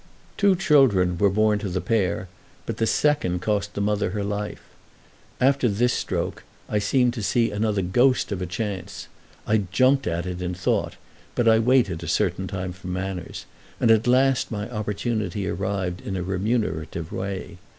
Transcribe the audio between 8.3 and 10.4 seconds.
of a chance. I jumped at